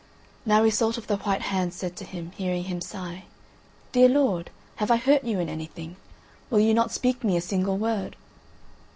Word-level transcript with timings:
Now 0.47 0.63
Iseult 0.63 0.97
of 0.97 1.05
the 1.05 1.17
White 1.17 1.43
Hands 1.43 1.75
said 1.75 1.95
to 1.97 2.05
him, 2.05 2.31
hearing 2.31 2.63
him 2.63 2.81
sigh: 2.81 3.25
"Dear 3.91 4.09
lord, 4.09 4.49
have 4.77 4.89
I 4.89 4.95
hurt 4.97 5.23
you 5.23 5.39
in 5.39 5.47
anything? 5.47 5.95
Will 6.49 6.59
you 6.59 6.73
not 6.73 6.89
speak 6.91 7.23
me 7.23 7.37
a 7.37 7.39
single 7.41 7.77
word?" 7.77 8.15